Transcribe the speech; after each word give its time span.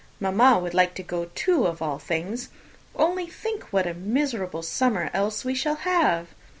Mamma 0.19 0.57
would 0.57 0.73
like 0.73 0.95
to 0.95 1.03
go, 1.03 1.25
too, 1.35 1.67
of 1.67 1.79
all 1.79 1.99
things! 1.99 2.49
Only 2.95 3.27
think 3.27 3.65
what 3.65 3.85
a 3.85 3.93
miserable 3.93 4.63
summer 4.63 5.11
else 5.13 5.45
we 5.45 5.53
shall 5.53 5.75
have!" 5.75 6.29